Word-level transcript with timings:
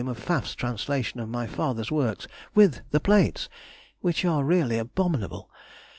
of 0.07 0.17
Pfaff's 0.17 0.55
translation 0.55 1.19
of 1.19 1.29
my 1.29 1.45
father's 1.45 1.91
works—with 1.91 2.81
the 2.89 2.99
plates, 2.99 3.49
which 3.99 4.25
are 4.25 4.43
really 4.43 4.79
abominable. 4.79 5.47